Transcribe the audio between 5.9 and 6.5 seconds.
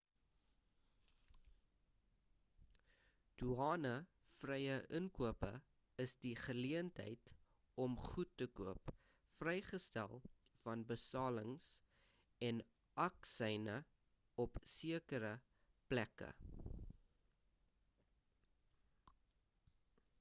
is die